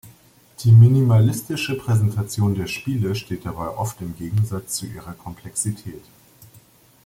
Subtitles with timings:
[0.63, 6.03] Die minimalistische Präsentation der Spiele steht dabei oft im Gegensatz zu ihrer Komplexität.